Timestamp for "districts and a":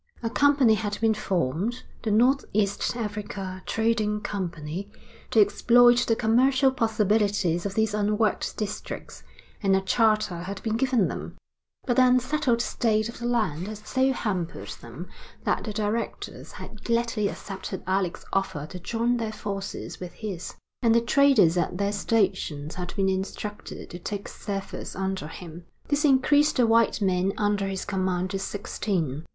8.57-9.81